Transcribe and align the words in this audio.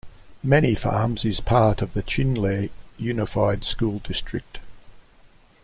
Many 0.41 0.73
Farms 0.73 1.25
is 1.25 1.37
a 1.37 1.43
part 1.43 1.83
of 1.83 1.93
the 1.93 2.01
Chinle 2.01 2.71
Unified 2.97 3.63
School 3.63 3.99
District. 3.99 4.59